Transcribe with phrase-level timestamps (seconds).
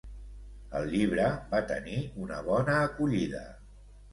[0.79, 3.45] El llibre va tenir una bona acollida.